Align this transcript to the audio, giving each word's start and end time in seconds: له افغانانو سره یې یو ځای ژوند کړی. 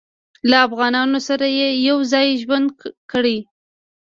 له 0.49 0.57
افغانانو 0.67 1.19
سره 1.27 1.45
یې 1.59 1.69
یو 1.87 1.97
ځای 2.11 2.27
ژوند 2.41 2.67
کړی. 3.11 3.37